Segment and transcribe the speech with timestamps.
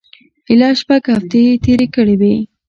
[0.49, 2.33] ایله شپږ هفتې یې تېرې کړې وې.